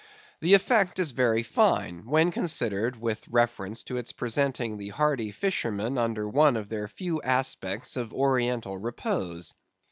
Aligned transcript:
The 0.39 0.55
effect 0.55 0.97
is 0.97 1.11
very 1.11 1.43
fine, 1.43 2.07
when 2.07 2.31
considered 2.31 2.99
with 2.99 3.27
reference 3.27 3.83
to 3.83 3.97
its 3.97 4.13
presenting 4.13 4.79
the 4.79 4.89
hardy 4.89 5.29
fishermen 5.29 5.99
under 5.99 6.27
one 6.27 6.57
of 6.57 6.69
their 6.69 6.87
few 6.87 7.21
aspects 7.21 7.95
of 7.97 8.11
oriental 8.11 8.79
repose. 8.79 9.53